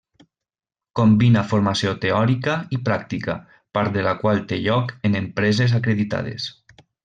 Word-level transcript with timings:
Combina 0.99 1.43
formació 1.49 1.91
teòrica 2.05 2.55
i 2.77 2.79
pràctica, 2.89 3.35
part 3.79 3.95
de 3.99 4.07
la 4.09 4.15
qual 4.25 4.43
té 4.53 4.61
lloc 4.65 4.95
en 5.11 5.19
empreses 5.23 5.77
acreditades. 5.83 6.51